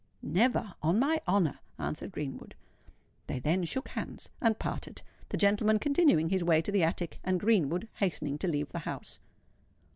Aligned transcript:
"Never—on 0.23 0.97
my 0.97 1.21
honour!" 1.27 1.59
answered 1.77 2.11
Greenwood. 2.11 2.55
They 3.27 3.37
then 3.37 3.63
shook 3.65 3.89
hands, 3.89 4.29
and 4.41 4.57
parted—the 4.57 5.37
gentleman 5.37 5.77
continuing 5.77 6.29
his 6.29 6.43
way 6.43 6.59
to 6.63 6.71
the 6.71 6.81
attic, 6.81 7.19
and 7.23 7.39
Greenwood 7.39 7.87
hastening 7.97 8.39
to 8.39 8.47
leave 8.47 8.69
the 8.69 8.79
house. 8.79 9.19